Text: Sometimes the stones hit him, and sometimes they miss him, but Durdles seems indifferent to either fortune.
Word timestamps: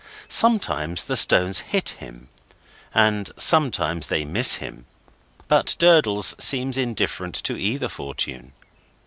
Sometimes 0.29 1.03
the 1.03 1.15
stones 1.15 1.59
hit 1.59 1.89
him, 1.89 2.29
and 2.91 3.29
sometimes 3.37 4.07
they 4.07 4.25
miss 4.25 4.55
him, 4.55 4.87
but 5.47 5.75
Durdles 5.77 6.33
seems 6.39 6.75
indifferent 6.75 7.35
to 7.43 7.55
either 7.55 7.87
fortune. 7.87 8.53